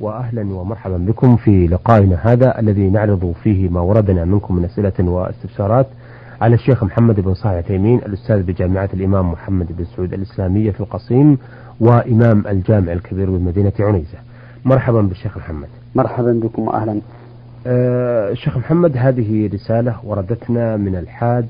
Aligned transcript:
وأهلا 0.00 0.54
ومرحبا 0.54 0.96
بكم 0.96 1.36
في 1.36 1.66
لقائنا 1.66 2.18
هذا 2.32 2.58
الذي 2.58 2.90
نعرض 2.90 3.34
فيه 3.42 3.68
ما 3.68 3.80
وردنا 3.80 4.24
منكم 4.24 4.56
من 4.56 4.64
أسئلة 4.64 4.92
واستفسارات 5.10 5.86
على 6.40 6.54
الشيخ 6.54 6.84
محمد 6.84 7.20
بن 7.20 7.34
صالح 7.34 7.60
تيمين 7.66 7.98
الأستاذ 7.98 8.42
بجامعة 8.42 8.88
الإمام 8.94 9.30
محمد 9.32 9.76
بن 9.76 9.84
سعود 9.84 10.12
الإسلامية 10.12 10.70
في 10.70 10.80
القصيم 10.80 11.38
وإمام 11.80 12.44
الجامع 12.48 12.92
الكبير 12.92 13.30
بمدينة 13.30 13.72
عنيزة 13.80 14.18
مرحبا 14.64 15.00
بالشيخ 15.00 15.36
محمد 15.38 15.68
مرحبا 15.94 16.32
بكم 16.32 16.62
وأهلا 16.62 17.00
أه 17.66 18.32
محمد 18.46 18.96
هذه 18.96 19.50
رسالة 19.54 19.96
وردتنا 20.04 20.76
من 20.76 20.96
الحاج 20.96 21.44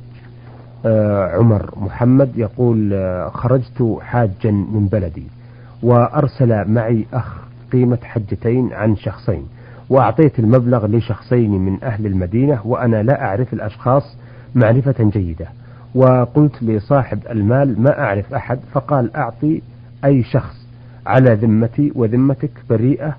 أه 0.86 1.36
عمر 1.38 1.70
محمد 1.80 2.30
يقول 2.38 2.90
أه 2.94 3.28
خرجت 3.28 3.96
حاجا 4.00 4.50
من 4.50 4.88
بلدي 4.92 5.24
وأرسل 5.82 6.68
معي 6.70 7.06
أخ 7.12 7.49
قيمة 7.72 7.98
حجتين 8.04 8.72
عن 8.72 8.96
شخصين 8.96 9.48
وأعطيت 9.90 10.38
المبلغ 10.38 10.86
لشخصين 10.86 11.50
من 11.50 11.84
أهل 11.84 12.06
المدينة 12.06 12.58
وأنا 12.66 13.02
لا 13.02 13.22
أعرف 13.24 13.52
الأشخاص 13.52 14.16
معرفة 14.54 15.10
جيدة 15.12 15.46
وقلت 15.94 16.62
لصاحب 16.62 17.18
المال 17.30 17.82
ما 17.82 17.98
أعرف 18.00 18.34
أحد 18.34 18.58
فقال 18.72 19.16
أعطي 19.16 19.62
أي 20.04 20.22
شخص 20.22 20.54
على 21.06 21.34
ذمتي 21.34 21.92
وذمتك 21.94 22.50
بريئة 22.70 23.16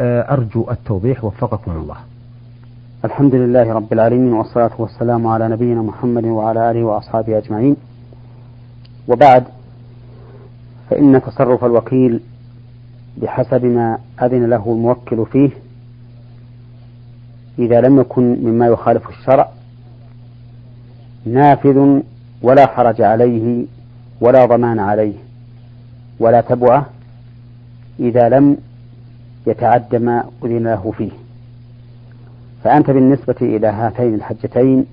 آه، 0.00 0.20
أرجو 0.32 0.70
التوضيح 0.70 1.24
وفقكم 1.24 1.70
الله 1.70 1.96
الحمد 3.04 3.34
لله 3.34 3.72
رب 3.72 3.92
العالمين 3.92 4.32
والصلاة 4.32 4.70
والسلام 4.78 5.26
على 5.26 5.48
نبينا 5.48 5.82
محمد 5.82 6.24
وعلى 6.24 6.70
آله 6.70 6.82
وأصحابه 6.84 7.38
أجمعين 7.38 7.76
وبعد 9.08 9.44
فإن 10.90 11.22
تصرف 11.22 11.64
الوكيل 11.64 12.20
بحسب 13.16 13.64
ما 13.64 13.98
أذن 14.22 14.44
له 14.50 14.64
الموكل 14.66 15.26
فيه 15.32 15.50
إذا 17.58 17.80
لم 17.80 18.00
يكن 18.00 18.22
مما 18.42 18.66
يخالف 18.66 19.08
الشرع 19.08 19.48
نافذ 21.26 21.98
ولا 22.42 22.66
حرج 22.66 23.00
عليه 23.02 23.64
ولا 24.20 24.44
ضمان 24.44 24.78
عليه 24.78 25.12
ولا 26.20 26.40
تبعه 26.40 26.86
إذا 28.00 28.28
لم 28.28 28.56
يتعد 29.46 29.96
ما 29.96 30.24
أذن 30.44 30.64
له 30.64 30.92
فيه 30.98 31.10
فأنت 32.64 32.90
بالنسبة 32.90 33.34
إلى 33.42 33.66
هاتين 33.66 34.14
الحجتين 34.14 34.86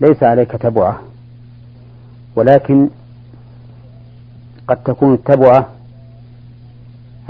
ليس 0.00 0.22
عليك 0.22 0.50
تبعة 0.50 1.00
ولكن 2.36 2.88
قد 4.68 4.76
تكون 4.82 5.14
التبعة 5.14 5.66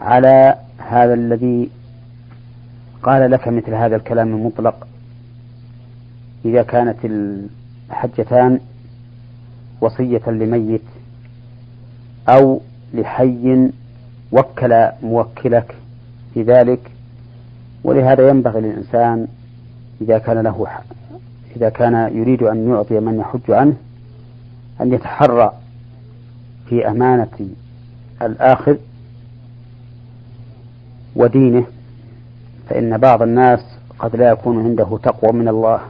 على 0.00 0.54
هذا 0.78 1.14
الذي 1.14 1.70
قال 3.02 3.30
لك 3.30 3.48
مثل 3.48 3.74
هذا 3.74 3.96
الكلام 3.96 4.34
المطلق 4.34 4.86
إذا 6.44 6.62
كانت 6.62 6.96
الحجتان 7.90 8.60
وصية 9.80 10.22
لميت 10.26 10.82
أو 12.28 12.60
لحي 12.94 13.70
وكل 14.32 14.88
موكلك 15.02 15.74
في 16.34 16.42
ذلك 16.42 16.90
ولهذا 17.84 18.28
ينبغي 18.28 18.60
للإنسان 18.60 19.26
إذا 20.00 20.18
كان 20.18 20.38
له 20.38 20.66
إذا 21.56 21.68
كان 21.68 21.94
يريد 22.16 22.42
أن 22.42 22.68
يعطي 22.68 23.00
من 23.00 23.18
يحج 23.20 23.50
عنه 23.50 23.76
أن 24.80 24.92
يتحرى 24.92 25.52
في 26.68 26.88
أمانة 26.88 27.38
الآخذ 28.22 28.76
ودينه 31.16 31.64
فإن 32.68 32.96
بعض 32.98 33.22
الناس 33.22 33.60
قد 33.98 34.16
لا 34.16 34.30
يكون 34.30 34.64
عنده 34.64 34.98
تقوى 35.02 35.32
من 35.32 35.48
الله 35.48 35.80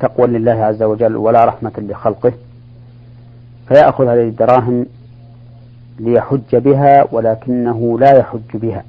تقوى 0.00 0.26
لله 0.26 0.52
عز 0.52 0.82
وجل 0.82 1.16
ولا 1.16 1.44
رحمة 1.44 1.72
لخلقه 1.78 2.32
فيأخذ 3.68 4.04
هذه 4.06 4.28
الدراهم 4.28 4.86
ليحج 5.98 6.56
بها 6.56 7.04
ولكنه 7.12 7.98
لا 7.98 8.18
يحج 8.18 8.54
بها 8.54 8.84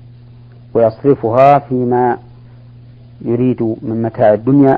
ويصرفها 0.73 1.59
فيما 1.59 2.17
يريد 3.21 3.63
من 3.81 4.01
متاع 4.01 4.33
الدنيا 4.33 4.77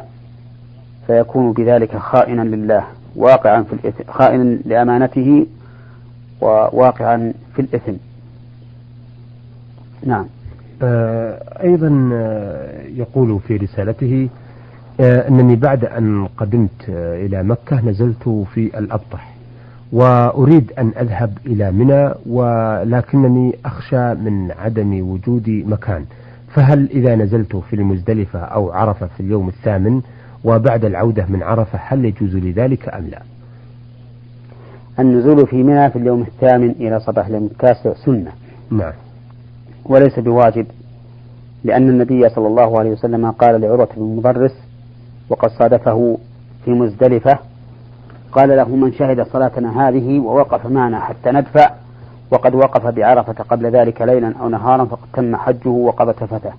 فيكون 1.07 1.51
بذلك 1.51 1.97
خائنا 1.97 2.41
لله 2.41 2.83
واقعا 3.15 3.61
في 3.63 3.73
الإثم 3.73 4.11
خائنا 4.11 4.43
لأمانته 4.65 5.45
وواقعا 6.41 7.33
في 7.55 7.61
الإثم 7.61 7.93
نعم 10.05 10.25
آه، 10.83 11.63
أيضا 11.63 12.09
آه، 12.13 12.81
يقول 12.97 13.39
في 13.47 13.57
رسالته 13.57 14.29
آه، 14.99 15.27
أنني 15.27 15.55
بعد 15.55 15.85
أن 15.85 16.27
قدمت 16.37 16.89
إلى 16.89 17.43
مكة 17.43 17.85
نزلت 17.85 18.29
في 18.53 18.79
الأبطح 18.79 19.33
وأريد 19.91 20.71
أن 20.79 20.91
أذهب 20.99 21.37
إلى 21.45 21.71
منى 21.71 22.11
ولكنني 22.25 23.55
أخشى 23.65 24.13
من 24.13 24.51
عدم 24.51 25.09
وجود 25.09 25.49
مكان 25.67 26.05
فهل 26.53 26.89
إذا 26.91 27.15
نزلت 27.15 27.55
في 27.55 27.75
المزدلفة 27.75 28.39
أو 28.39 28.71
عرفة 28.71 29.05
في 29.07 29.19
اليوم 29.19 29.47
الثامن 29.47 30.01
وبعد 30.43 30.85
العودة 30.85 31.25
من 31.29 31.43
عرفة 31.43 31.79
هل 31.87 32.05
يجوز 32.05 32.35
لذلك 32.35 32.89
أم 32.93 33.07
لا 33.07 33.21
النزول 34.99 35.47
في 35.47 35.63
منى 35.63 35.89
في 35.89 35.95
اليوم 35.95 36.21
الثامن 36.21 36.69
إلى 36.69 36.99
صباح 36.99 37.27
اليوم 37.27 37.45
التاسع 37.45 37.93
سنة 38.05 38.31
نعم 38.71 38.91
وليس 39.85 40.19
بواجب 40.19 40.65
لأن 41.63 41.89
النبي 41.89 42.29
صلى 42.29 42.47
الله 42.47 42.79
عليه 42.79 42.89
وسلم 42.91 43.31
قال 43.31 43.61
لعروة 43.61 43.89
بن 43.97 44.03
المدرس 44.05 44.53
وقد 45.29 45.51
صادفه 45.51 46.17
في 46.65 46.71
مزدلفة 46.71 47.39
قال 48.31 48.49
له 48.49 48.75
من 48.75 48.93
شهد 48.93 49.25
صلاتنا 49.27 49.87
هذه 49.89 50.19
ووقف 50.19 50.65
معنا 50.65 50.99
حتى 50.99 51.31
ندفع 51.31 51.71
وقد 52.31 52.55
وقف 52.55 52.85
بعرفة 52.87 53.33
قبل 53.33 53.65
ذلك 53.65 54.01
ليلا 54.01 54.33
أو 54.41 54.49
نهارا 54.49 54.85
فقد 54.85 55.07
تم 55.13 55.35
حجه 55.35 55.69
وقضى 55.69 56.13
تفته 56.13 56.51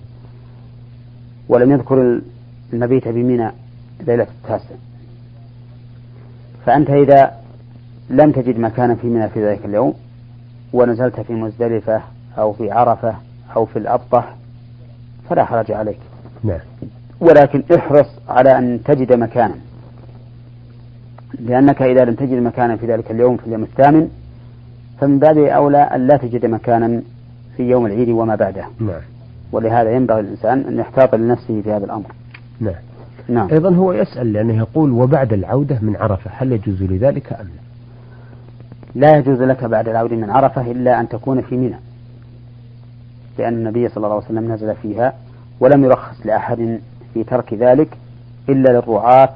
ولم 1.49 1.71
يذكر 1.71 2.21
المبيت 2.73 3.07
بمنى 3.07 3.51
ليلة 4.07 4.27
التاسع 4.43 4.75
فأنت 6.65 6.89
إذا 6.89 7.31
لم 8.09 8.31
تجد 8.31 8.59
مكانا 8.59 8.95
في 8.95 9.07
منى 9.07 9.29
في 9.29 9.45
ذلك 9.47 9.65
اليوم 9.65 9.93
ونزلت 10.73 11.19
في 11.19 11.33
مزدلفة 11.33 12.01
أو 12.37 12.53
في 12.53 12.71
عرفة 12.71 13.13
أو 13.55 13.65
في 13.65 13.79
الأبطة 13.79 14.23
فلا 15.29 15.45
حرج 15.45 15.71
عليك 15.71 15.99
نعم 16.43 16.59
ولكن 17.19 17.63
احرص 17.75 18.07
على 18.29 18.57
أن 18.57 18.79
تجد 18.85 19.13
مكانا 19.13 19.55
لأنك 21.39 21.81
إذا 21.81 22.05
لم 22.05 22.13
تجد 22.13 22.33
مكانا 22.41 22.75
في 22.75 22.85
ذلك 22.87 23.11
اليوم 23.11 23.37
في 23.37 23.47
اليوم 23.47 23.63
الثامن 23.63 24.09
فمن 24.99 25.19
باب 25.19 25.37
أولى 25.37 25.77
أن 25.77 26.07
لا 26.07 26.17
تجد 26.17 26.45
مكانا 26.45 27.01
في 27.57 27.63
يوم 27.63 27.85
العيد 27.85 28.09
وما 28.09 28.35
بعده 28.35 28.65
نعم 28.79 29.01
ولهذا 29.51 29.91
ينبغي 29.95 30.19
الإنسان 30.19 30.59
أن 30.59 30.79
يحتاط 30.79 31.15
لنفسه 31.15 31.61
في 31.61 31.71
هذا 31.71 31.85
الأمر 31.85 32.11
نعم 32.59 32.73
نعم 33.29 33.47
أيضا 33.51 33.75
هو 33.75 33.93
يسأل 33.93 34.33
لأنه 34.33 34.57
يقول 34.57 34.91
وبعد 34.91 35.33
العودة 35.33 35.79
من 35.81 35.95
عرفة 35.95 36.31
هل 36.33 36.51
يجوز 36.51 36.83
لذلك 36.83 37.33
أم 37.33 37.45
لا 37.45 37.49
لا 39.11 39.17
يجوز 39.17 39.41
لك 39.41 39.63
بعد 39.63 39.87
العودة 39.89 40.15
من 40.15 40.29
عرفة 40.29 40.61
إلا 40.71 40.99
أن 40.99 41.09
تكون 41.09 41.41
في 41.41 41.57
منى 41.57 41.75
لأن 43.37 43.53
النبي 43.53 43.89
صلى 43.89 43.97
الله 44.03 44.15
عليه 44.15 44.25
وسلم 44.25 44.51
نزل 44.51 44.75
فيها 44.75 45.13
ولم 45.59 45.83
يرخص 45.85 46.25
لأحد 46.25 46.79
في 47.13 47.23
ترك 47.23 47.53
ذلك 47.53 47.97
إلا 48.49 48.69
للرعاة 48.71 49.29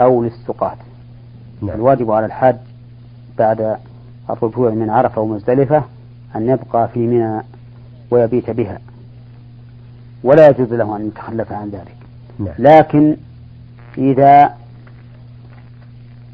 أو 0.00 0.22
للسقاة 0.24 0.76
نعم. 1.62 1.70
الواجب 1.76 2.10
على 2.10 2.26
الحاج 2.26 2.56
بعد 3.38 3.76
الرجوع 4.30 4.70
من 4.70 4.90
عرفة 4.90 5.20
ومزدلفة 5.20 5.84
أن 6.36 6.48
يبقى 6.48 6.88
في 6.88 6.98
منى 7.06 7.42
ويبيت 8.10 8.50
بها 8.50 8.78
ولا 10.24 10.48
يجوز 10.48 10.72
له 10.72 10.96
أن 10.96 11.06
يتخلف 11.06 11.52
عن 11.52 11.70
ذلك 11.70 11.96
نعم. 12.38 12.54
لكن 12.58 13.16
إذا 13.98 14.52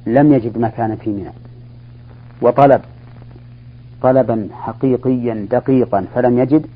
لم 0.07 0.33
يجد 0.33 0.59
مكان 0.59 0.97
في 0.97 1.11
منى 1.11 1.33
وطلب 2.43 2.81
طلبا 4.03 4.49
حقيقيا 4.53 5.47
دقيقا 5.51 6.05
فلم 6.15 6.39
يجد 6.39 6.67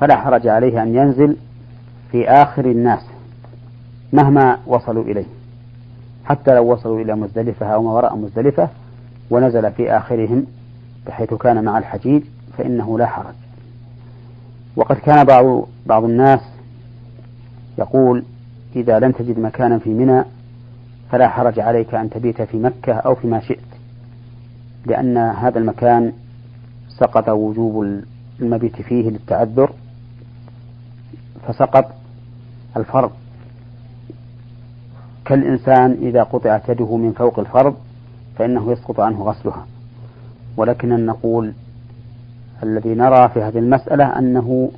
فلا 0.00 0.16
حرج 0.16 0.46
عليه 0.48 0.82
أن 0.82 0.94
ينزل 0.94 1.36
في 2.10 2.28
آخر 2.28 2.64
الناس 2.64 3.00
مهما 4.12 4.58
وصلوا 4.66 5.04
إليه 5.04 5.24
حتى 6.24 6.54
لو 6.54 6.72
وصلوا 6.72 7.00
إلى 7.02 7.14
مزدلفة 7.16 7.66
أو 7.66 7.82
ما 7.82 7.90
وراء 7.92 8.16
مزدلفة 8.16 8.68
ونزل 9.30 9.70
في 9.72 9.96
آخرهم 9.96 10.46
بحيث 11.06 11.34
كان 11.34 11.64
مع 11.64 11.78
الحجيج 11.78 12.22
فإنه 12.58 12.98
لا 12.98 13.06
حرج 13.06 13.34
وقد 14.76 14.96
كان 14.96 15.24
بعض 15.24 15.66
بعض 15.86 16.04
الناس 16.04 16.40
يقول 17.78 18.22
إذا 18.76 18.98
لم 18.98 19.10
تجد 19.12 19.38
مكانا 19.38 19.78
في 19.78 19.90
منى 19.90 20.24
فلا 21.10 21.28
حرج 21.28 21.60
عليك 21.60 21.94
أن 21.94 22.10
تبيت 22.10 22.42
في 22.42 22.56
مكة 22.56 22.92
أو 22.92 23.14
فيما 23.14 23.40
شئت 23.40 23.58
لأن 24.86 25.16
هذا 25.16 25.58
المكان 25.58 26.12
سقط 26.88 27.28
وجوب 27.28 28.02
المبيت 28.40 28.82
فيه 28.82 29.10
للتعذر 29.10 29.70
فسقط 31.46 31.90
الفرض 32.76 33.10
كالإنسان 35.24 35.90
إذا 36.02 36.22
قطعت 36.22 36.68
يده 36.68 36.96
من 36.96 37.12
فوق 37.12 37.38
الفرض 37.38 37.74
فإنه 38.38 38.72
يسقط 38.72 39.00
عنه 39.00 39.22
غسلها 39.24 39.66
ولكن 40.56 41.06
نقول 41.06 41.52
الذي 42.62 42.94
نرى 42.94 43.28
في 43.28 43.40
هذه 43.42 43.58
المسألة 43.58 44.18
أنه 44.18 44.70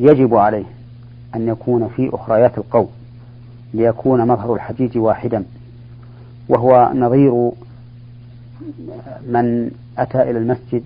يجب 0.00 0.34
عليه 0.34 0.64
أن 1.34 1.48
يكون 1.48 1.88
في 1.88 2.10
أخريات 2.12 2.58
القوم 2.58 2.88
ليكون 3.74 4.26
مظهر 4.28 4.54
الحجيج 4.54 4.98
واحدا 4.98 5.44
وهو 6.48 6.90
نظير 6.94 7.50
من 9.28 9.70
أتى 9.98 10.22
إلى 10.22 10.38
المسجد 10.38 10.82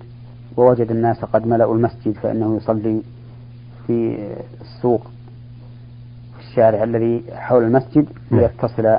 ووجد 0.57 0.91
الناس 0.91 1.25
قد 1.25 1.47
ملأوا 1.47 1.75
المسجد 1.75 2.11
فإنه 2.13 2.57
يصلي 2.57 3.01
في 3.87 4.17
السوق 4.61 5.11
في 6.33 6.39
الشارع 6.49 6.83
الذي 6.83 7.23
حول 7.31 7.63
المسجد 7.63 8.05
نعم. 8.31 8.41
ليتصل 8.41 8.97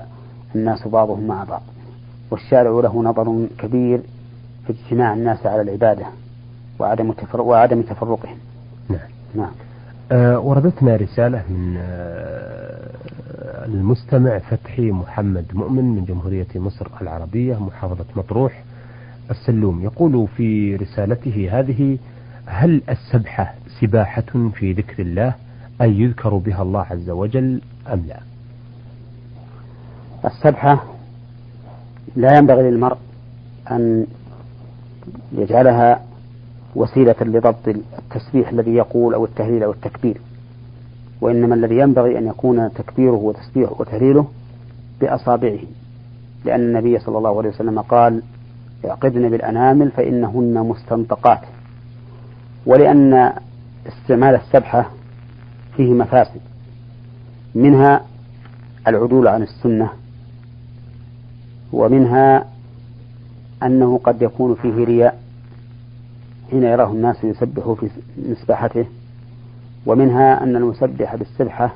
الناس 0.54 0.88
بعضهم 0.88 1.26
مع 1.26 1.44
بعض 1.44 1.62
والشارع 2.30 2.70
له 2.80 3.02
نظر 3.02 3.46
كبير 3.58 4.00
في 4.66 4.72
اجتماع 4.72 5.14
الناس 5.14 5.46
على 5.46 5.60
العبادة 5.62 6.06
وعدم 6.78 7.12
تفرق 7.12 7.44
وعدم 7.44 7.82
تفرقهم 7.82 8.38
نعم 8.88 8.98
نعم 9.34 9.50
آه 10.12 10.38
وردتنا 10.38 10.96
رسالة 10.96 11.42
من 11.52 11.76
آه 11.78 12.94
المستمع 13.64 14.38
فتحي 14.38 14.90
محمد 14.90 15.44
مؤمن 15.54 15.84
من 15.84 16.04
جمهورية 16.04 16.46
مصر 16.54 16.86
العربية 17.00 17.64
محافظة 17.64 18.04
مطروح 18.16 18.62
السلوم 19.30 19.82
يقول 19.82 20.28
في 20.36 20.76
رسالته 20.76 21.48
هذه 21.52 21.98
هل 22.46 22.82
السبحة 22.88 23.54
سباحة 23.80 24.50
في 24.54 24.72
ذكر 24.72 25.02
الله 25.02 25.34
أي 25.82 26.00
يذكر 26.00 26.34
بها 26.36 26.62
الله 26.62 26.86
عز 26.90 27.10
وجل 27.10 27.60
أم 27.92 28.04
لا 28.08 28.20
السبحة 30.24 30.84
لا 32.16 32.36
ينبغي 32.38 32.70
للمرء 32.70 32.96
أن 33.70 34.06
يجعلها 35.32 36.02
وسيلة 36.76 37.14
لضبط 37.20 37.68
التسبيح 37.98 38.48
الذي 38.48 38.70
يقول 38.74 39.14
أو 39.14 39.24
التهليل 39.24 39.62
أو 39.62 39.70
التكبير 39.72 40.20
وإنما 41.20 41.54
الذي 41.54 41.78
ينبغي 41.78 42.18
أن 42.18 42.26
يكون 42.26 42.72
تكبيره 42.74 43.12
وتسبيحه 43.16 43.72
وتهليله 43.78 44.28
بأصابعه 45.00 45.58
لأن 46.44 46.60
النبي 46.60 46.98
صلى 46.98 47.18
الله 47.18 47.38
عليه 47.38 47.48
وسلم 47.48 47.80
قال 47.80 48.22
اعقدن 48.84 49.28
بالأنامل 49.30 49.90
فإنهن 49.90 50.54
مستنطقات 50.68 51.40
ولأن 52.66 53.32
استعمال 53.86 54.34
السبحة 54.34 54.90
فيه 55.76 55.90
مفاسد 55.92 56.40
منها 57.54 58.00
العدول 58.88 59.28
عن 59.28 59.42
السنة 59.42 59.90
ومنها 61.72 62.46
أنه 63.62 63.98
قد 63.98 64.22
يكون 64.22 64.54
فيه 64.54 64.74
رياء 64.84 65.20
حين 66.50 66.62
يراه 66.62 66.92
الناس 66.92 67.24
يسبح 67.24 67.70
في 67.80 67.90
مسبحته 68.28 68.86
ومنها 69.86 70.42
أن 70.44 70.56
المسبح 70.56 71.14
بالسبحة 71.14 71.72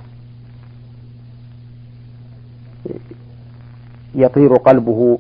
يطير 4.15 4.53
قلبه 4.55 5.19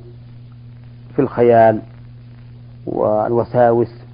في 1.16 1.22
الخيال 1.22 1.82
والوساوس 2.86 4.07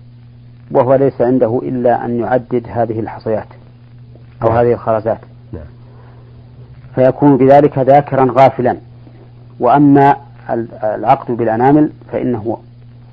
وهو 0.70 0.94
ليس 0.94 1.20
عنده 1.20 1.60
إلا 1.62 2.04
أن 2.04 2.18
يعدد 2.20 2.66
هذه 2.68 3.00
الحصيات 3.00 3.46
أو 4.42 4.48
نعم. 4.48 4.56
هذه 4.66 4.72
الخرزات 4.72 5.18
نعم. 5.52 5.64
فيكون 6.94 7.36
بذلك 7.36 7.78
ذاكرا 7.78 8.28
غافلا 8.32 8.76
وأما 9.60 10.16
العقد 10.84 11.30
بالأنامل 11.36 11.90
فإنه 12.12 12.58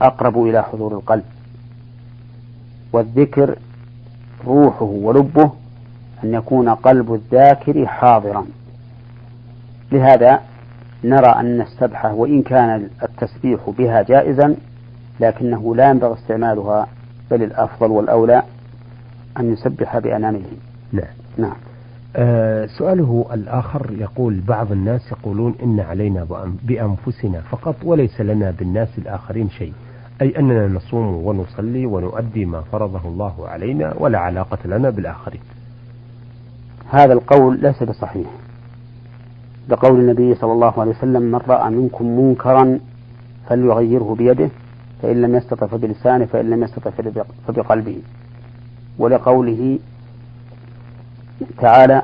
أقرب 0.01 0.43
إلى 0.43 0.63
حضور 0.63 0.93
القلب 0.93 1.23
والذكر 2.93 3.55
روحه 4.47 4.85
ولبه 4.85 5.51
أن 6.23 6.33
يكون 6.33 6.69
قلب 6.69 7.13
الذاكر 7.13 7.85
حاضرا 7.87 8.45
لهذا 9.91 10.39
نرى 11.03 11.27
أن 11.27 11.61
السبحة 11.61 12.13
وإن 12.13 12.41
كان 12.41 12.89
التسبيح 13.03 13.59
بها 13.77 14.01
جائزا 14.01 14.55
لكنه 15.19 15.75
لا 15.75 15.89
ينبغي 15.89 16.13
استعمالها 16.13 16.87
بل 17.31 17.43
الأفضل 17.43 17.91
والأولى 17.91 18.43
أن 19.39 19.53
يسبح 19.53 19.97
بأنامله 19.97 20.49
نعم 20.91 21.07
نعم 21.37 21.55
آه 22.15 22.65
سؤاله 22.65 23.25
الآخر 23.33 23.91
يقول 23.91 24.39
بعض 24.47 24.71
الناس 24.71 25.11
يقولون 25.11 25.55
إن 25.63 25.79
علينا 25.79 26.27
بأنفسنا 26.63 27.41
فقط 27.41 27.75
وليس 27.83 28.21
لنا 28.21 28.51
بالناس 28.51 28.87
الآخرين 28.97 29.49
شيء 29.49 29.73
أي 30.21 30.39
أننا 30.39 30.67
نصوم 30.67 31.15
ونصلي 31.27 31.85
ونؤدي 31.85 32.45
ما 32.45 32.61
فرضه 32.61 33.01
الله 33.05 33.47
علينا 33.47 33.93
ولا 33.97 34.19
علاقة 34.19 34.57
لنا 34.65 34.89
بالآخرين 34.89 35.41
هذا 36.89 37.13
القول 37.13 37.59
ليس 37.61 37.83
بصحيح 37.83 38.27
لقول 39.69 39.99
النبي 39.99 40.35
صلى 40.35 40.51
الله 40.51 40.79
عليه 40.81 40.91
وسلم 40.91 41.21
من 41.21 41.39
رأى 41.47 41.69
منكم 41.69 42.05
منكرا 42.19 42.79
فليغيره 43.49 44.15
بيده 44.17 44.49
فإن 45.01 45.21
لم 45.21 45.35
يستطع 45.35 45.67
فبلسانه 45.67 46.25
فإن 46.25 46.49
لم 46.49 46.63
يستطع 46.63 46.91
فبقلبه 47.47 47.97
ولقوله 48.99 49.79
تعالى 51.57 52.01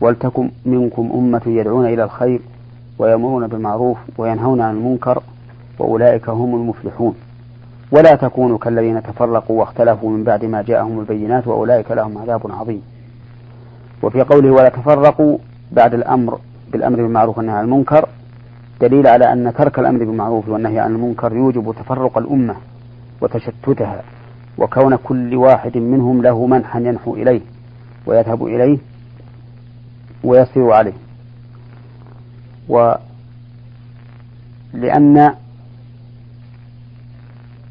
ولتكن 0.00 0.50
منكم 0.66 1.10
أمة 1.14 1.40
يدعون 1.46 1.86
إلى 1.86 2.04
الخير 2.04 2.40
ويأمرون 2.98 3.46
بالمعروف 3.46 3.98
وينهون 4.18 4.60
عن 4.60 4.76
المنكر 4.76 5.22
وأولئك 5.78 6.28
هم 6.28 6.54
المفلحون 6.54 7.14
ولا 7.92 8.14
تكونوا 8.14 8.58
كالذين 8.58 9.02
تفرقوا 9.02 9.60
واختلفوا 9.60 10.10
من 10.10 10.24
بعد 10.24 10.44
ما 10.44 10.62
جاءهم 10.62 11.00
البينات 11.00 11.46
وأولئك 11.46 11.90
لهم 11.90 12.18
عذاب 12.18 12.52
عظيم 12.52 12.82
وفي 14.02 14.20
قوله 14.22 14.50
ولا 14.50 14.68
تفرقوا 14.68 15.38
بعد 15.72 15.94
الأمر 15.94 16.38
بالأمر 16.72 16.96
بالمعروف 17.02 17.38
والنهي 17.38 17.56
عن 17.56 17.64
المنكر 17.64 18.08
دليل 18.80 19.06
على 19.06 19.32
أن 19.32 19.52
ترك 19.58 19.78
الأمر 19.78 19.98
بالمعروف 20.04 20.48
والنهي 20.48 20.78
عن 20.78 20.94
المنكر 20.94 21.36
يوجب 21.36 21.74
تفرق 21.78 22.18
الأمة 22.18 22.56
وتشتتها 23.20 24.02
وكون 24.58 24.96
كل 24.96 25.34
واحد 25.36 25.76
منهم 25.76 26.22
له 26.22 26.46
منحا 26.46 26.80
ينحو 26.80 27.14
إليه 27.14 27.40
ويذهب 28.06 28.44
إليه 28.46 28.78
ويسير 30.24 30.70
عليه 30.72 30.92
ولأن 32.68 35.30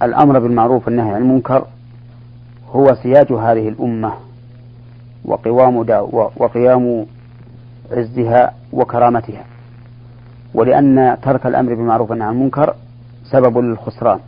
الأمر 0.03 0.39
بالمعروف 0.39 0.87
والنهي 0.87 1.09
عن 1.13 1.21
المنكر 1.21 1.65
هو 2.71 2.95
سياج 3.03 3.31
هذه 3.33 3.69
الأمة 3.69 4.13
وقوام 5.25 5.75
وقيام 6.37 7.05
عزها 7.91 8.53
وكرامتها 8.73 9.43
ولأن 10.53 11.17
ترك 11.21 11.45
الأمر 11.45 11.73
بالمعروف 11.73 12.09
والنهي 12.09 12.27
عن 12.27 12.33
المنكر 12.33 12.75
سبب 13.23 13.57
للخسران 13.57 14.19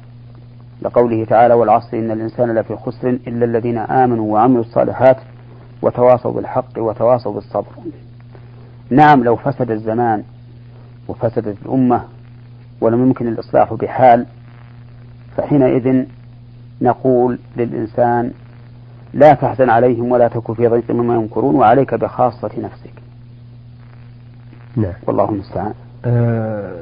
لقوله 0.82 1.25
تعالى 1.25 1.53
والعصر 1.53 1.98
إن 1.98 2.12
الإنسان 2.12 2.55
لفي 2.55 2.75
خسر 2.75 3.10
إلا 3.10 3.46
الذين 3.46 3.77
آمنوا 3.77 4.34
وعملوا 4.34 4.62
الصالحات 4.62 5.17
وتواصوا 5.82 6.32
بالحق 6.32 6.77
وتواصوا 6.77 7.34
بالصبر 7.34 7.72
نعم 8.89 9.24
لو 9.24 9.36
فسد 9.36 9.72
الزمان 9.72 10.24
وفسدت 11.08 11.58
الأمة 11.65 12.01
ولم 12.82 13.05
يمكن 13.08 13.27
الإصلاح 13.27 13.74
بحال 13.74 14.25
فحينئذ 15.38 16.05
نقول 16.82 17.39
للإنسان 17.58 18.32
لا 19.13 19.34
تحزن 19.34 19.70
عليهم 19.70 20.12
ولا 20.12 20.27
تكن 20.27 20.53
في 20.53 20.67
ضيق 20.67 20.91
مما 20.91 21.15
ينكرون 21.15 21.55
وعليك 21.55 21.94
بخاصة 21.96 22.50
نفسك 22.58 22.94
نعم 24.75 24.94
والله 25.08 25.29
المستعان 25.29 25.74
آه، 26.08 26.74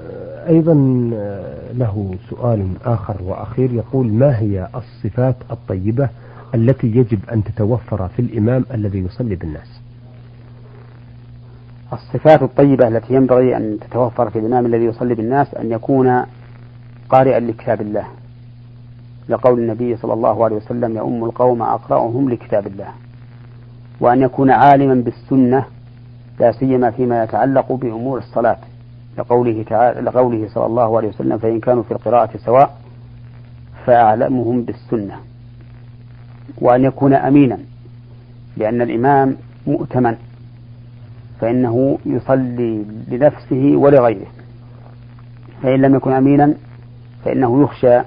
أيضا 0.47 1.09
آه، 1.15 1.71
له 1.73 2.15
سؤال 2.29 2.67
آخر 2.85 3.15
وأخير 3.21 3.73
يقول 3.73 4.13
ما 4.13 4.39
هي 4.39 4.67
الصفات 4.75 5.35
الطيبة 5.51 6.09
التي 6.55 6.87
يجب 6.87 7.19
أن 7.31 7.43
تتوفر 7.43 8.07
في 8.07 8.21
الإمام 8.21 8.65
الذي 8.73 8.99
يصلي 8.99 9.35
بالناس 9.35 9.81
الصفات 11.93 12.41
الطيبة 12.43 12.87
التي 12.87 13.13
ينبغي 13.13 13.57
أن 13.57 13.77
تتوفر 13.81 14.29
في 14.29 14.39
الإمام 14.39 14.65
الذي 14.65 14.83
يصلي 14.85 15.15
بالناس 15.15 15.55
أن 15.55 15.71
يكون 15.71 16.23
قارئا 17.09 17.39
لكتاب 17.39 17.81
الله 17.81 18.07
لقول 19.29 19.59
النبي 19.59 19.97
صلى 19.97 20.13
الله 20.13 20.43
عليه 20.45 20.55
وسلم 20.55 20.95
يؤم 20.97 21.23
القوم 21.25 21.61
أقرأهم 21.61 22.29
لكتاب 22.29 22.67
الله 22.67 22.87
وأن 23.99 24.21
يكون 24.21 24.51
عالما 24.51 24.93
بالسنة 24.93 25.65
لا 26.39 26.51
سيما 26.51 26.91
فيما 26.91 27.23
يتعلق 27.23 27.71
بأمور 27.71 28.17
الصلاة 28.19 28.57
لقوله 29.17 29.63
تعالى 29.67 30.01
لقوله 30.01 30.47
صلى 30.49 30.65
الله 30.65 30.97
عليه 30.97 31.07
وسلم 31.07 31.37
فإن 31.37 31.59
كانوا 31.59 31.83
في 31.83 31.91
القراءة 31.91 32.29
سواء 32.37 32.77
فأعلمهم 33.85 34.61
بالسنة 34.63 35.15
وأن 36.61 36.83
يكون 36.83 37.13
أمينا 37.13 37.57
لأن 38.57 38.81
الإمام 38.81 39.35
مؤتمن 39.67 40.17
فإنه 41.41 41.97
يصلي 42.05 42.85
لنفسه 43.07 43.71
ولغيره 43.75 44.27
فإن 45.63 45.81
لم 45.81 45.95
يكن 45.95 46.11
أمينا 46.11 46.53
فإنه 47.25 47.63
يخشى 47.63 47.97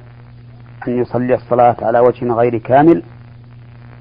أن 0.88 1.00
يصلي 1.00 1.34
الصلاة 1.34 1.76
على 1.82 1.98
وجه 1.98 2.32
غير 2.32 2.58
كامل 2.58 3.02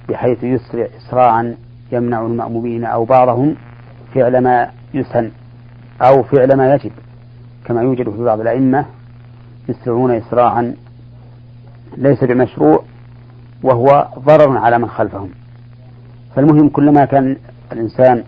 بحيث 0.10 0.44
يسرع 0.44 0.88
إسراعا 0.98 1.56
يمنع 1.92 2.22
المأمومين 2.22 2.84
أو 2.86 3.06
بعضهم 3.06 3.56
فعل 4.16 4.44
ما 4.44 4.70
يسن 4.94 5.32
أو 6.02 6.24
فعل 6.24 6.58
ما 6.58 6.74
يجب 6.74 6.92
كما 7.66 7.82
يوجد 7.82 8.10
في 8.10 8.24
بعض 8.24 8.40
الأئمة 8.40 8.86
يسرعون 9.70 10.12
إسراعا 10.12 10.75
ليس 11.98 12.24
بمشروع 12.24 12.84
وهو 13.64 14.08
ضرر 14.20 14.58
على 14.58 14.80
من 14.80 14.88
خلفهم 14.90 15.30
فالمهم 16.36 16.70
كلما 16.70 17.06
كان 17.06 17.38
الإنسان 17.72 18.24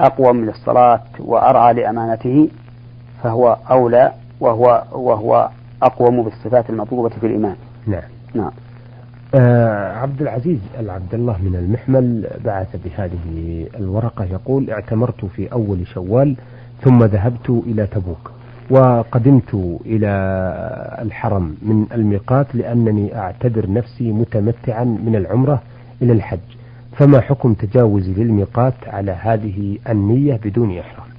أقوى 0.00 0.32
من 0.32 0.48
الصلاة 0.48 1.00
وأرعى 1.18 1.74
لأمانته 1.74 2.48
فهو 3.22 3.56
أولى 3.70 4.12
وهو 4.40 4.84
وهو 4.92 5.48
أقوم 5.82 6.22
بالصفات 6.22 6.70
المطلوبة 6.70 7.08
في 7.08 7.26
الإيمان. 7.26 7.56
نعم. 7.86 8.00
نعم. 8.34 8.50
آه 9.34 9.92
عبد 9.98 10.22
العزيز 10.22 10.58
العبد 10.80 11.14
الله 11.14 11.36
من 11.42 11.56
المحمل 11.56 12.26
بعث 12.44 12.76
بهذه 12.84 13.66
الورقة 13.78 14.24
يقول 14.24 14.70
اعتمرت 14.70 15.24
في 15.24 15.52
أول 15.52 15.86
شوال 15.86 16.36
ثم 16.84 17.04
ذهبت 17.04 17.50
إلى 17.50 17.86
تبوك 17.86 18.30
وقدمت 18.70 19.78
إلى 19.86 20.12
الحرم 21.02 21.56
من 21.62 21.86
الميقات 21.92 22.54
لأنني 22.54 23.18
أعتبر 23.18 23.70
نفسي 23.70 24.12
متمتعا 24.12 24.84
من 24.84 25.16
العمرة 25.16 25.62
إلى 26.02 26.12
الحج 26.12 26.38
فما 26.96 27.20
حكم 27.20 27.54
تجاوزي 27.54 28.14
للميقات 28.14 28.74
على 28.86 29.12
هذه 29.12 29.78
النية 29.90 30.40
بدون 30.44 30.78
إحرام 30.78 31.11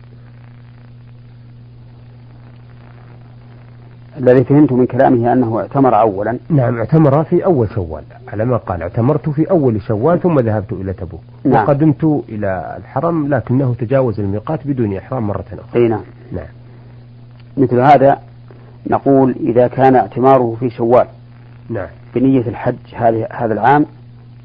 الذي 4.17 4.43
فهمت 4.43 4.71
من 4.73 4.85
كلامه 4.85 5.33
أنه 5.33 5.59
اعتمر 5.59 5.99
أولا 5.99 6.37
نعم 6.49 6.77
اعتمر 6.77 7.23
في 7.23 7.45
أول 7.45 7.67
شوال 7.75 8.03
على 8.33 8.45
ما 8.45 8.57
قال 8.57 8.81
اعتمرت 8.81 9.29
في 9.29 9.51
أول 9.51 9.81
شوال 9.81 10.19
ثم 10.19 10.39
ذهبت 10.39 10.73
إلى 10.73 10.93
تبوك 10.93 11.21
نعم. 11.43 11.63
وقدمت 11.63 12.03
إلى 12.29 12.77
الحرم 12.77 13.27
لكنه 13.33 13.75
تجاوز 13.79 14.19
الميقات 14.19 14.59
بدون 14.67 14.97
إحرام 14.97 15.27
مرة 15.27 15.45
أخرى 15.69 15.87
نعم. 15.87 16.01
نعم 16.31 16.45
مثل 17.57 17.79
هذا 17.79 18.17
نقول 18.87 19.35
إذا 19.39 19.67
كان 19.67 19.95
اعتماره 19.95 20.57
في 20.59 20.69
شوال 20.69 21.05
نعم 21.69 21.87
بنية 22.15 22.41
الحج 22.47 22.75
هذا 23.31 23.53
العام 23.53 23.85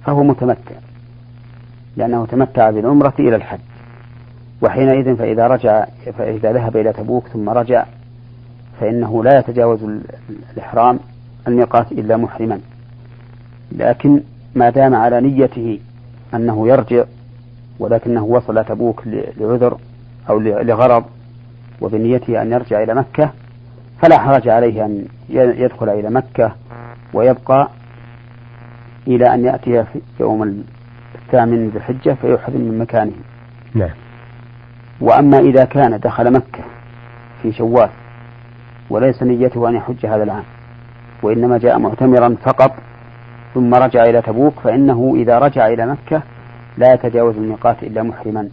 فهو 0.05 0.23
متمتع 0.23 0.75
لأنه 1.97 2.27
تمتع 2.27 2.71
بالعمرة 2.71 3.15
إلى 3.19 3.37
الحج 3.37 3.59
وحينئذ 4.63 5.17
فإذا 5.17 5.47
رجع 5.47 5.87
فإذا 6.19 6.53
ذهب 6.53 6.77
إلى 6.77 6.93
تبوك 6.93 7.29
ثم 7.29 7.49
رجع 7.49 7.85
فإنه 8.81 9.25
لا 9.25 9.39
يتجاوز 9.39 9.87
الإحرام 10.57 10.99
الميقات 11.49 11.93
إلا 11.93 12.17
محرما 12.17 12.61
لكن 13.73 14.21
ما 14.55 14.71
دام 14.71 14.95
على 14.95 15.21
نيته 15.21 15.79
أنه 16.35 16.69
يرجع 16.69 17.05
ولكنه 17.79 18.25
وصل 18.25 18.65
تبوك 18.65 19.03
لعذر 19.07 19.79
أو 20.31 20.39
لغرض 20.39 21.05
وبنيته 21.81 22.43
أن 22.43 22.53
يرجع 22.53 22.83
إلى 22.83 22.95
مكة 22.95 23.33
فلا 24.03 24.19
حرج 24.19 24.49
عليه 24.49 24.85
أن 24.85 25.05
يدخل 25.31 25.89
إلى 25.89 26.11
مكة 26.11 26.53
ويبقى 27.15 27.69
إلى 29.07 29.35
أن 29.35 29.45
يأتي 29.45 29.85
في 29.85 30.01
يوم 30.21 30.65
الثامن 31.27 31.69
ذي 31.69 31.77
الحجة 31.79 32.15
فيحرم 32.21 32.61
من 32.61 32.79
مكانه 32.79 33.13
نعم 33.75 33.95
وأما 35.01 35.39
إذا 35.39 35.65
كان 35.65 35.99
دخل 36.01 36.33
مكة 36.33 36.65
في 37.43 37.53
شوال 37.53 37.89
وليس 38.91 39.23
نيته 39.23 39.69
أن 39.69 39.75
يحج 39.75 40.07
هذا 40.07 40.23
العام 40.23 40.45
وإنما 41.23 41.59
جاء 41.59 41.79
معتمرا 41.79 42.37
فقط 42.43 42.73
ثم 43.55 43.75
رجع 43.75 44.05
إلى 44.05 44.23
تبوك 44.23 44.55
فإنه 44.63 45.13
إذا 45.17 45.39
رجع 45.39 45.67
إلى 45.69 45.87
مكة 45.87 46.23
لا 46.79 46.95
يتجاوز 46.95 47.37
الميقات 47.37 47.83
إلا 47.83 48.03
محرما 48.03 48.49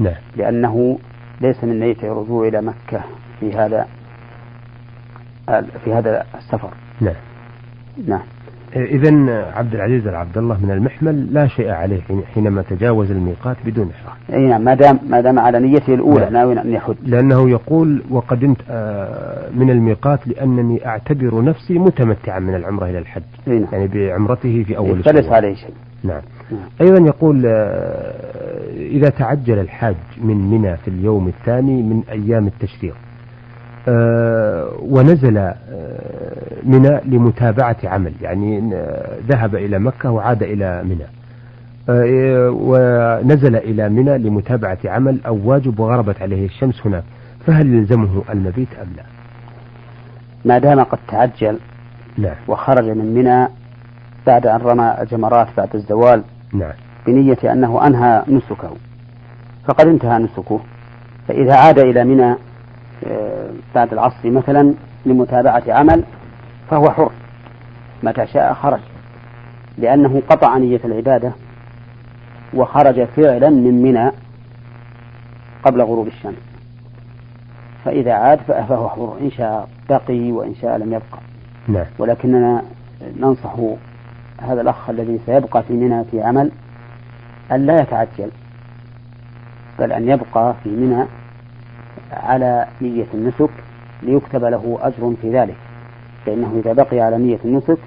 لا. 0.00 0.10
نعم. 0.10 0.14
لأنه 0.36 0.98
ليس 1.40 1.64
من 1.64 1.80
نيته 1.80 2.12
الرجوع 2.12 2.48
إلى 2.48 2.62
مكة 2.62 3.00
في 3.40 3.52
هذا 3.52 3.86
في 5.84 5.92
هذا 5.94 6.24
السفر 6.38 6.70
نعم 7.00 7.14
نعم 8.06 8.22
إذا 8.76 9.50
عبد 9.54 9.74
العزيز 9.74 10.06
العبد 10.06 10.38
الله 10.38 10.58
من 10.64 10.70
المحمل 10.70 11.34
لا 11.34 11.46
شيء 11.46 11.70
عليه 11.70 12.00
حينما 12.34 12.62
تجاوز 12.62 13.10
الميقات 13.10 13.56
بدون 13.64 13.90
إحرام. 13.90 14.40
أي 14.42 14.46
نعم 14.48 14.64
ما 14.64 14.74
دام 14.74 14.98
ما 15.08 15.20
دام 15.20 15.38
على 15.38 15.58
نيته 15.60 15.94
الأولى 15.94 16.20
نعم. 16.20 16.32
ناوي 16.32 16.60
أن 16.60 16.70
يحج. 16.72 16.94
لأنه 17.06 17.50
يقول 17.50 18.02
وقدمت 18.10 18.56
آه، 18.70 19.50
من 19.54 19.70
الميقات 19.70 20.28
لأنني 20.28 20.86
أعتبر 20.86 21.44
نفسي 21.44 21.78
متمتعا 21.78 22.38
من 22.38 22.54
العمرة 22.54 22.86
إلى 22.90 22.98
الحج. 22.98 23.22
نعم. 23.46 23.64
يعني 23.72 23.88
بعمرته 23.88 24.64
في 24.64 24.76
أول 24.76 24.98
الشهر. 24.98 25.14
فلس 25.14 25.28
عليه 25.32 25.54
شيء. 25.54 25.74
نعم. 26.04 26.20
نعم. 26.50 26.60
أيضا 26.88 27.06
يقول 27.06 27.42
آه، 27.46 28.58
إذا 28.76 29.08
تعجل 29.08 29.58
الحاج 29.58 29.94
من 30.22 30.50
منى 30.50 30.76
في 30.76 30.88
اليوم 30.88 31.28
الثاني 31.28 31.82
من 31.82 32.02
أيام 32.10 32.46
التشريق 32.46 32.96
آه، 33.88 34.72
ونزل 34.82 35.38
آه، 35.38 35.54
منى 36.62 37.00
لمتابعة 37.04 37.76
عمل 37.84 38.12
يعني 38.22 38.74
آه، 38.74 39.18
ذهب 39.28 39.54
إلى 39.54 39.78
مكة 39.78 40.10
وعاد 40.10 40.42
إلى 40.42 40.82
منى 40.84 41.06
ونزل 42.50 43.56
إلى 43.56 43.88
منى 43.88 44.18
لمتابعة 44.18 44.78
عمل 44.84 45.18
أو 45.26 45.38
واجب 45.44 45.78
وغربت 45.80 46.22
عليه 46.22 46.46
الشمس 46.46 46.86
هناك 46.86 47.02
فهل 47.46 47.66
يلزمه 47.74 48.22
المبيت 48.30 48.68
أم 48.82 48.86
لا 48.96 49.02
ما 50.44 50.58
دام 50.58 50.80
قد 50.84 50.98
تعجل 51.08 51.58
نعم. 52.18 52.34
وخرج 52.48 52.84
من 52.84 53.14
منى 53.14 53.48
بعد 54.26 54.46
أن 54.46 54.60
رمى 54.60 54.94
الجمرات 55.00 55.46
بعد 55.56 55.68
الزوال 55.74 56.22
نعم. 56.52 56.72
بنية 57.06 57.38
أنه 57.52 57.86
أنهى 57.86 58.22
نسكه 58.28 58.70
فقد 59.64 59.86
انتهى 59.88 60.18
نسكه 60.18 60.60
فإذا 61.28 61.54
عاد 61.56 61.78
إلى 61.78 62.04
منى 62.04 62.34
بعد 63.74 63.92
العصر 63.92 64.30
مثلا 64.30 64.74
لمتابعة 65.06 65.62
عمل 65.68 66.04
فهو 66.70 66.90
حر 66.90 67.12
متى 68.02 68.26
شاء 68.26 68.54
خرج 68.54 68.80
لأنه 69.78 70.22
قطع 70.28 70.58
نية 70.58 70.80
العبادة 70.84 71.32
وخرج 72.54 73.04
فعلا 73.04 73.50
من 73.50 73.82
منى 73.82 74.10
قبل 75.62 75.82
غروب 75.82 76.06
الشمس 76.06 76.34
فإذا 77.84 78.12
عاد 78.12 78.38
فهو 78.38 78.88
حر 78.88 79.16
إن 79.20 79.30
شاء 79.30 79.68
بقي 79.90 80.32
وإن 80.32 80.54
شاء 80.54 80.76
لم 80.76 80.86
يبقى 80.94 81.00
لا. 81.68 81.74
نعم. 81.74 81.86
ولكننا 81.98 82.62
ننصح 83.16 83.54
هذا 84.40 84.60
الأخ 84.60 84.90
الذي 84.90 85.20
سيبقى 85.26 85.62
في 85.62 85.72
منى 85.72 86.04
في 86.04 86.22
عمل 86.22 86.50
أن 87.52 87.66
لا 87.66 87.76
يتعجل 87.80 88.30
بل 89.78 89.92
أن 89.92 90.08
يبقى 90.08 90.54
في 90.64 90.68
منى 90.68 91.04
على 92.12 92.66
نية 92.80 93.06
النسك 93.14 93.50
ليكتب 94.02 94.44
له 94.44 94.78
أجر 94.82 95.14
في 95.22 95.30
ذلك 95.30 95.54
فإنه 96.26 96.60
إذا 96.64 96.72
بقي 96.72 97.00
على 97.00 97.18
نية 97.18 97.38
النسك 97.44 97.78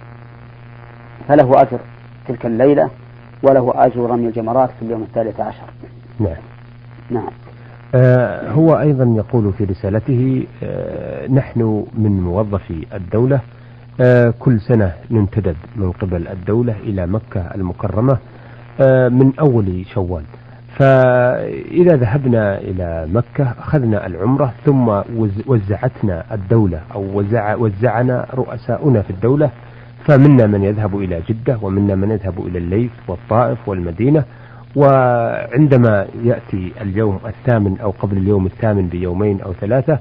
فله 1.27 1.61
أجر 1.61 1.79
تلك 2.27 2.45
الليلة 2.45 2.89
وله 3.43 3.73
أجر 3.75 4.01
رمي 4.09 4.27
الجمرات 4.27 4.69
في 4.79 4.85
اليوم 4.85 5.01
الثالث 5.01 5.39
عشر 5.39 5.63
نعم 6.19 6.35
نعم 7.09 7.29
آه 7.95 8.49
هو 8.51 8.79
أيضا 8.79 9.13
يقول 9.17 9.53
في 9.53 9.63
رسالته 9.63 10.45
آه 10.63 11.27
نحن 11.27 11.85
من 11.93 12.21
موظفي 12.21 12.85
الدولة 12.93 13.39
آه 14.01 14.33
كل 14.39 14.59
سنة 14.61 14.91
ننتدب 15.11 15.55
من 15.75 15.91
قبل 15.91 16.27
الدولة 16.27 16.75
إلى 16.83 17.07
مكة 17.07 17.41
المكرمة 17.55 18.17
آه، 18.81 19.09
من 19.09 19.31
أول 19.39 19.85
شوال 19.93 20.23
فإذا 20.77 21.95
ذهبنا 21.95 22.57
إلى 22.57 23.07
مكة 23.13 23.43
أخذنا 23.59 24.07
العمرة 24.07 24.53
ثم 24.65 25.01
وزعتنا 25.47 26.23
الدولة 26.31 26.79
أو 26.95 27.19
وزع 27.19 27.55
وزعنا 27.55 28.25
رؤساؤنا 28.35 29.01
في 29.01 29.09
الدولة 29.09 29.49
فمنا 30.07 30.47
من 30.47 30.63
يذهب 30.63 30.95
إلى 30.97 31.21
جدة 31.29 31.57
ومنا 31.61 31.95
من 31.95 32.11
يذهب 32.11 32.45
إلى 32.47 32.57
الليث 32.59 32.91
والطائف 33.07 33.67
والمدينة 33.69 34.23
وعندما 34.75 36.05
يأتي 36.23 36.71
اليوم 36.81 37.19
الثامن 37.25 37.77
أو 37.79 37.89
قبل 37.89 38.17
اليوم 38.17 38.45
الثامن 38.45 38.87
بيومين 38.87 39.41
أو 39.41 39.53
ثلاثة 39.53 39.99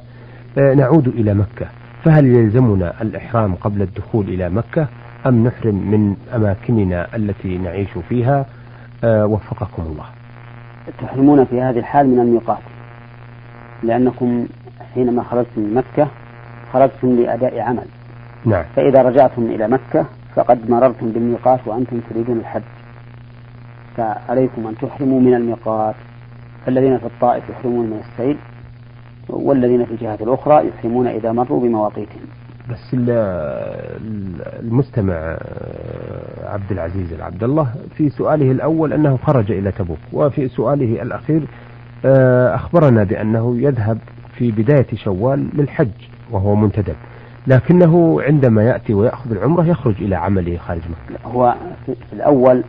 آه، 0.58 0.74
نعود 0.74 1.08
إلى 1.08 1.34
مكة 1.34 1.66
فهل 2.04 2.26
يلزمنا 2.26 3.02
الإحرام 3.02 3.54
قبل 3.54 3.82
الدخول 3.82 4.28
إلى 4.28 4.50
مكة 4.50 4.86
أم 5.26 5.46
نحرم 5.46 5.74
من 5.90 6.16
أماكننا 6.34 7.16
التي 7.16 7.58
نعيش 7.58 7.88
فيها 8.08 8.46
آه، 9.04 9.26
وفقكم 9.26 9.82
الله 9.82 10.06
تحرمون 10.98 11.44
في 11.44 11.62
هذه 11.62 11.78
الحال 11.78 12.08
من 12.08 12.18
الميقات 12.20 12.62
لأنكم 13.82 14.46
حينما 14.94 15.22
خرجتم 15.22 15.60
من 15.60 15.74
مكة 15.74 16.08
خرجتم 16.72 17.08
لأداء 17.16 17.60
عمل 17.60 17.86
نعم 18.44 18.64
فإذا 18.76 19.02
رجعتم 19.02 19.42
إلى 19.42 19.68
مكة 19.68 20.06
فقد 20.36 20.70
مررتم 20.70 21.08
بالميقات 21.12 21.60
وأنتم 21.66 22.00
تريدون 22.10 22.36
الحج 22.38 22.62
فعليكم 23.96 24.66
أن 24.66 24.74
تحرموا 24.80 25.20
من 25.20 25.34
الميقات 25.34 25.94
فالذين 26.66 26.98
في 26.98 27.06
الطائف 27.06 27.50
يحرمون 27.50 27.86
من 27.86 27.98
السيل 28.10 28.36
والذين 29.28 29.84
في 29.84 29.90
الجهات 29.90 30.22
الأخرى 30.22 30.68
يحرمون 30.68 31.06
إذا 31.06 31.32
مروا 31.32 31.60
بمواقيتهم 31.60 32.26
بس 32.70 32.94
المستمع 34.62 35.14
آه، 35.14 36.50
عبد 36.52 36.72
العزيز 36.72 37.12
العبد 37.12 37.44
الله 37.44 37.66
في 37.96 38.10
سؤاله 38.10 38.50
الأول 38.50 38.92
أنه 38.92 39.16
خرج 39.16 39.52
إلى 39.52 39.72
تبوك 39.72 39.98
وفي 40.12 40.48
سؤاله 40.48 41.02
الأخير 41.02 41.42
آه، 42.04 42.54
أخبرنا 42.54 43.04
بأنه 43.04 43.56
يذهب 43.60 43.98
في 44.36 44.50
بداية 44.50 44.86
شوال 44.94 45.48
للحج 45.54 45.88
وهو 46.30 46.54
منتدب 46.54 46.94
لكنه 47.46 48.22
عندما 48.22 48.62
يأتي 48.64 48.94
ويأخذ 48.94 49.30
العمرة 49.32 49.64
يخرج 49.66 49.94
إلى 50.02 50.16
عمله 50.16 50.56
خارج 50.56 50.80
مكة 50.80 51.20
هو 51.32 51.54
في 51.86 52.12
الأول 52.12 52.64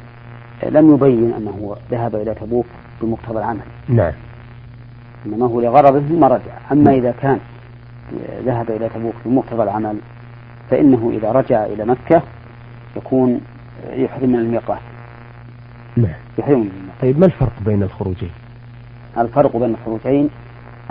لم 0.70 0.96
يبين 0.96 1.34
أنه 1.38 1.76
ذهب 1.92 2.16
إلى 2.16 2.34
تبوك 2.36 2.66
بمقتضى 3.02 3.38
العمل 3.40 3.60
نعم 3.88 4.14
إنما 5.26 5.46
هو 5.46 5.62
لغرضه 5.62 6.00
ثم 6.08 6.24
رجع 6.24 6.72
أما 6.72 6.84
نعم. 6.84 6.94
إذا 7.00 7.12
كان 7.12 7.40
ذهب 8.46 8.70
إلى 8.72 8.90
تبوك 8.90 9.16
بمقتضى 9.26 9.64
العمل 9.64 9.98
فإنه 10.70 11.12
إذا 11.14 11.32
رجع 11.32 11.66
إلى 11.66 11.86
مكة 11.86 12.22
يكون 12.96 13.42
يحرم 13.90 14.30
من 14.30 14.40
الميقات 14.40 14.80
نعم 15.98 16.16
يحرم 16.38 16.60
من 16.60 16.72
الميقات 16.80 17.02
طيب 17.02 17.20
ما 17.20 17.26
الفرق 17.26 17.54
بين 17.66 17.84
الخروجين 17.84 18.32
الفرق 19.18 19.58
بين 19.58 19.70
الخروجين 19.74 20.30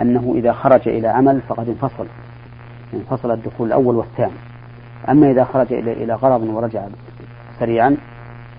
أنه 0.01 0.33
إذا 0.37 0.53
خرج 0.53 0.89
إلى 0.89 1.09
عمل 1.09 1.41
فقد 1.49 1.69
انفصل 1.69 2.07
انفصل 2.95 3.31
الدخول 3.33 3.69
الأول 3.69 3.97
والثاني 3.97 4.33
أما 5.09 5.31
إذا 5.31 5.45
خرج 5.45 5.73
إلى 5.73 5.93
إلى 5.93 6.15
غرض 6.15 6.43
ورجع 6.43 6.87
سريعا 7.59 7.97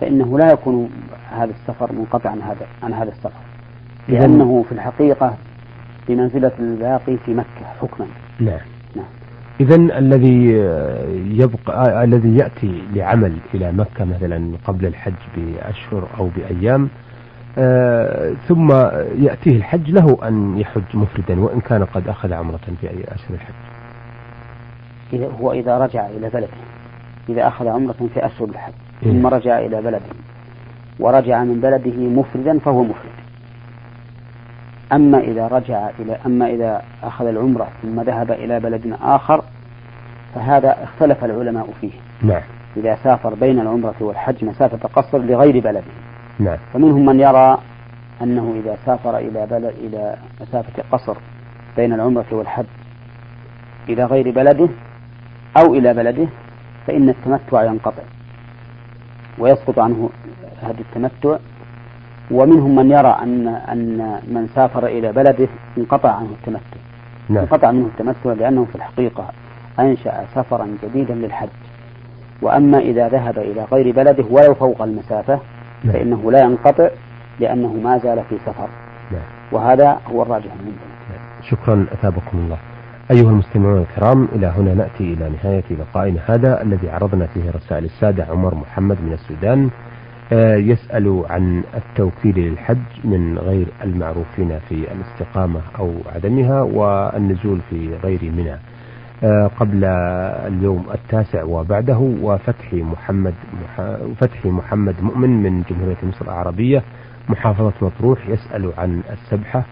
فإنه 0.02 0.38
لا 0.40 0.52
يكون 0.52 0.90
هذا 1.32 1.52
السفر 1.52 1.92
منقطع 1.92 2.30
عن 2.30 2.42
هذا 2.42 2.68
عن 2.84 2.94
هذا 2.94 3.10
السفر 3.12 3.40
يعني 4.10 4.26
لأنه 4.28 4.64
في 4.70 4.72
الحقيقة 4.76 5.34
بمنزلة 6.08 6.52
الباقي 6.60 7.18
في 7.26 7.34
مكة 7.34 7.66
حكما 7.82 8.08
نعم, 8.40 8.60
نعم. 8.96 9.06
إذا 9.62 9.76
الذي 9.76 10.62
آه، 10.62 11.06
يبقى 11.34 12.02
آه، 12.02 12.04
الذي 12.04 12.38
يأتي 12.38 12.82
لعمل 12.94 13.38
إلى 13.54 13.72
مكة 13.72 14.06
مثلا 14.06 14.52
قبل 14.66 14.86
الحج 14.86 15.14
بأشهر 15.38 16.08
أو 16.20 16.30
بأيام 16.36 16.90
آه، 17.58 18.34
ثم 18.48 18.72
يأتيه 19.24 19.52
الحج 19.58 19.92
له 19.92 20.18
أن 20.28 20.58
يحج 20.60 20.84
مفردا 20.94 21.40
وإن 21.42 21.60
كان 21.62 21.86
قد 21.86 22.08
أخذ 22.08 22.34
عمرة 22.34 22.60
في 22.82 22.88
أشهر 23.08 23.30
الحج 23.34 23.54
إذا 25.14 25.30
هو 25.42 25.52
إذا 25.52 25.78
رجع 25.78 26.06
إلى 26.08 26.30
بلده 26.30 26.48
إذا 27.30 27.48
أخذ 27.48 27.68
عمرة 27.68 28.10
في 28.14 28.26
أشهر 28.26 28.50
الحج 28.50 28.74
إيه. 29.04 29.12
ثم 29.12 29.28
رجع 29.28 29.60
إلى 29.60 29.82
بلده 29.82 30.02
ورجع 31.00 31.44
من 31.44 31.60
بلده 31.62 31.98
مفردا 32.00 32.60
فهو 32.60 32.84
مفرد 32.84 33.17
أما 34.94 35.20
إذا 35.20 35.48
رجع 35.48 35.90
إلى 36.00 36.18
أما 36.26 36.48
إذا 36.50 36.82
أخذ 37.04 37.26
العمرة 37.28 37.68
ثم 37.82 38.02
ذهب 38.02 38.32
إلى 38.32 38.60
بلد 38.60 38.98
آخر 39.02 39.42
فهذا 40.36 40.84
اختلف 40.84 41.26
العلماء 41.26 41.68
فيه 41.82 41.92
نعم 42.22 42.42
إذا 42.78 42.96
سافر 43.04 43.34
بين 43.34 43.60
العمرة 43.60 43.96
والحج 44.00 44.46
مسافة 44.46 44.90
قصر 44.96 45.18
لغير 45.18 45.60
بلده 45.60 45.82
نعم 46.40 46.58
فمنهم 46.74 47.06
من 47.06 47.20
يرى 47.20 47.58
أنه 48.22 48.56
إذا 48.64 48.78
سافر 48.86 49.18
إلى 49.18 49.46
بلد 49.52 49.74
إلى 49.84 50.16
مسافة 50.42 50.84
قصر 50.92 51.16
بين 51.78 51.94
العمرة 51.94 52.26
والحج 52.32 52.66
إلى 53.90 54.06
غير 54.06 54.32
بلده 54.32 54.70
أو 55.58 55.74
إلى 55.76 55.94
بلده 55.94 56.28
فإن 56.88 57.10
التمتع 57.10 57.64
ينقطع 57.64 58.04
ويسقط 59.40 59.80
عنه 59.80 60.10
هذا 60.62 60.76
التمتع 60.80 61.38
ومنهم 62.32 62.76
من 62.76 62.92
يرى 62.92 63.08
أن 63.24 63.48
أن 63.48 64.20
من 64.28 64.48
سافر 64.56 64.86
إلى 64.86 65.12
بلده 65.14 65.48
انقطع 65.78 66.12
عنه 66.12 66.30
التمتع 66.42 66.78
نعم. 67.30 67.38
انقطع 67.44 67.72
منه 67.72 67.86
التمتع 67.86 68.34
لأنه 68.34 68.66
في 68.66 68.76
الحقيقة 68.76 69.26
أنشأ 69.80 70.26
سفرا 70.36 70.68
جديدا 70.84 71.14
للحج 71.14 71.48
وأما 72.42 72.78
إذا 72.80 73.10
ذهب 73.10 73.38
إلى 73.38 73.66
غير 73.72 73.92
بلده 73.96 74.26
ولو 74.32 74.54
فوق 74.54 74.82
المسافة 74.82 75.40
نعم. 75.84 75.94
فإنه 75.94 76.32
لا 76.32 76.40
ينقطع 76.44 76.88
لأنه 77.40 77.74
ما 77.84 77.98
زال 77.98 78.24
في 78.30 78.38
سفر 78.46 78.68
نعم. 79.12 79.22
وهذا 79.52 80.00
هو 80.12 80.22
الراجح 80.22 80.52
عندنا 80.60 80.70
نعم. 81.10 81.42
شكرا 81.52 81.86
أثابكم 81.94 82.38
الله 82.38 82.58
أيها 83.12 83.32
المستمعون 83.32 83.82
الكرام 83.82 84.28
إلى 84.36 84.48
هنا 84.48 84.74
نأتي 84.74 85.14
إلى 85.14 85.30
نهاية 85.44 85.64
لقائنا 85.80 86.20
هذا 86.28 86.62
الذي 86.62 86.90
عرضنا 86.90 87.26
فيه 87.26 87.52
رسائل 87.56 87.86
السادة 87.86 88.26
عمر 88.32 88.56
محمد 88.56 88.98
من 89.02 89.14
السودان 89.14 89.70
آه، 90.32 90.56
يسأل 90.56 91.26
عن 91.30 91.64
التوكيل 91.76 92.40
للحج 92.40 92.88
من 93.04 93.38
غير 93.38 93.68
المعروفين 93.84 94.60
في 94.70 94.88
الاستقامة 94.92 95.62
أو 95.80 95.94
عدمها 96.16 96.62
والنزول 96.62 97.60
في 97.70 97.96
غير 98.04 98.20
منى 98.38 98.56
آه، 99.24 99.48
قبل 99.60 99.84
اليوم 99.86 100.86
التاسع 100.94 101.44
وبعده 101.44 101.98
وفتح 102.22 102.74
محمد 102.74 103.34
فتح 104.18 104.46
محمد 104.46 104.96
مؤمن 105.02 105.30
من 105.30 105.62
جمهورية 105.70 105.98
مصر 106.04 106.26
العربية 106.26 106.84
محافظة 107.30 107.74
مطروح 107.82 108.30
يسأل 108.30 108.72
عن 108.78 109.02
السبحة 109.12 109.64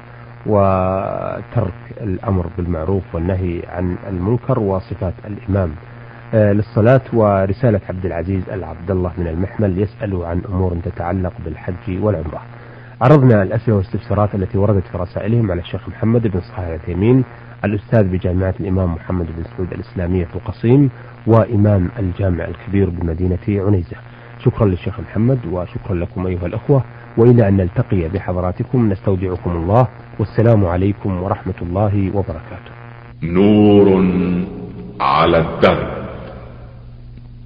وترك 0.45 1.73
الأمر 2.01 2.45
بالمعروف 2.57 3.03
والنهي 3.15 3.61
عن 3.69 3.95
المنكر 4.09 4.59
وصفات 4.59 5.13
الإمام 5.27 5.71
آه، 6.33 6.53
للصلاة 6.53 7.01
ورسالة 7.13 7.81
عبد 7.89 8.05
العزيز 8.05 8.49
العبد 8.49 8.91
الله 8.91 9.11
من 9.17 9.27
المحمل 9.27 9.79
يسأل 9.81 10.15
عن 10.25 10.41
أمور 10.49 10.77
تتعلق 10.85 11.33
بالحج 11.45 12.03
والعمرة 12.03 12.41
عرضنا 13.01 13.41
الأسئلة 13.43 13.77
والاستفسارات 13.77 14.35
التي 14.35 14.57
وردت 14.57 14.83
في 14.91 14.97
رسائلهم 14.97 15.51
على 15.51 15.61
الشيخ 15.61 15.89
محمد 15.89 16.27
بن 16.27 16.39
صالح 16.41 16.59
العثيمين 16.59 17.23
الأستاذ 17.65 18.03
بجامعة 18.03 18.53
الإمام 18.59 18.93
محمد 18.93 19.25
بن 19.37 19.43
سعود 19.57 19.73
الإسلامية 19.73 20.25
في 20.25 20.35
القصيم 20.35 20.89
وإمام 21.27 21.89
الجامع 21.99 22.45
الكبير 22.45 22.89
بمدينة 22.89 23.39
عنيزة 23.65 23.97
شكرا 24.45 24.67
للشيخ 24.67 24.99
محمد 24.99 25.39
وشكرا 25.51 25.95
لكم 25.95 26.27
أيها 26.27 26.45
الأخوة 26.45 26.83
وإلى 27.17 27.47
أن 27.47 27.57
نلتقي 27.57 28.09
بحضراتكم 28.09 28.89
نستودعكم 28.89 29.51
الله 29.51 29.87
والسلام 30.19 30.65
عليكم 30.65 31.23
ورحمة 31.23 31.53
الله 31.61 32.11
وبركاته 32.15 32.73
نور 33.23 34.05
على 35.01 35.37
الدرب 35.37 35.94